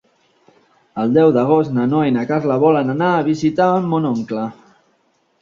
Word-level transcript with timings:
El 1.03 1.11
deu 1.17 1.33
d'agost 1.35 1.75
na 1.75 1.85
Noa 1.91 2.07
i 2.07 2.15
na 2.15 2.23
Carla 2.31 2.57
volen 2.65 2.91
anar 2.95 3.11
a 3.19 3.29
visitar 3.29 3.69
mon 3.93 4.11
oncle. 4.15 4.49